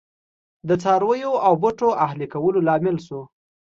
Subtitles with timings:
[0.67, 3.21] د څارویو او بوټو اهلي کولو لامل شو